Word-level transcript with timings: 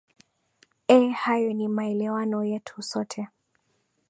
e 0.87 1.09
hayo 1.09 1.53
ni 1.53 1.67
maelewano 1.67 2.43
yetu 2.45 2.81
sote 2.81 3.27